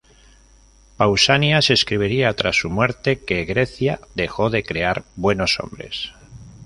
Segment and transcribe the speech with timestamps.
[0.97, 6.11] Pausanias escribiría tras su muerte que, "Grecia dejó de crear buenos hombres".